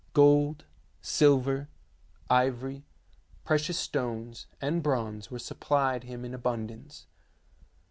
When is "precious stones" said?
3.45-4.47